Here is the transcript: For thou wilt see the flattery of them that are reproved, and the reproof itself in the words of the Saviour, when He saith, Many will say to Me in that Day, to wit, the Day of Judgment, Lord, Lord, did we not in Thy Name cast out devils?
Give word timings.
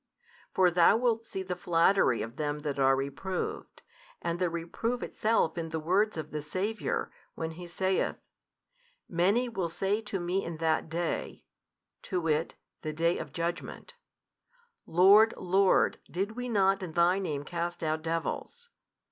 For 0.55 0.71
thou 0.71 0.97
wilt 0.97 1.27
see 1.27 1.43
the 1.43 1.55
flattery 1.55 2.23
of 2.23 2.37
them 2.37 2.61
that 2.61 2.79
are 2.79 2.95
reproved, 2.95 3.83
and 4.19 4.39
the 4.39 4.49
reproof 4.49 5.03
itself 5.03 5.59
in 5.59 5.69
the 5.69 5.79
words 5.79 6.17
of 6.17 6.31
the 6.31 6.41
Saviour, 6.41 7.11
when 7.35 7.51
He 7.51 7.67
saith, 7.67 8.15
Many 9.07 9.47
will 9.47 9.69
say 9.69 10.01
to 10.01 10.19
Me 10.19 10.43
in 10.43 10.57
that 10.57 10.89
Day, 10.89 11.45
to 12.01 12.19
wit, 12.19 12.55
the 12.81 12.93
Day 12.93 13.19
of 13.19 13.31
Judgment, 13.31 13.93
Lord, 14.87 15.35
Lord, 15.37 15.99
did 16.09 16.31
we 16.31 16.49
not 16.49 16.81
in 16.81 16.93
Thy 16.93 17.19
Name 17.19 17.43
cast 17.43 17.83
out 17.83 18.01
devils? 18.01 18.69